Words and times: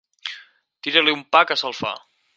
Tira-li 0.87 1.15
un 1.19 1.21
pa, 1.37 1.43
que 1.51 1.59
se'l 1.63 1.81
fa! 1.83 1.93